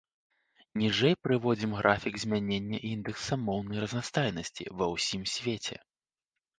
[0.81, 5.75] Ніжэй прыводзім графік змянення індэкса моўнай разнастайнасці ва ўсім свеце.